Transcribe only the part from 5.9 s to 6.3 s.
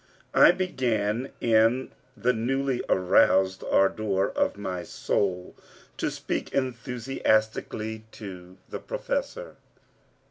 to